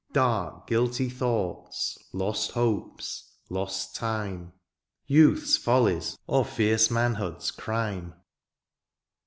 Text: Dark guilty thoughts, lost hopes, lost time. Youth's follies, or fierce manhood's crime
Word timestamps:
Dark 0.13 0.65
guilty 0.65 1.09
thoughts, 1.09 1.95
lost 2.11 2.53
hopes, 2.53 3.35
lost 3.51 3.95
time. 3.95 4.51
Youth's 5.05 5.57
follies, 5.57 6.17
or 6.25 6.43
fierce 6.43 6.89
manhood's 6.89 7.51
crime 7.51 8.15